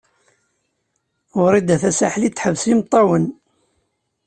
Wrida 1.43 1.75
Tasaḥlit 1.81 2.33
teḥbes 2.37 2.63
imeṭṭawen. 2.71 3.25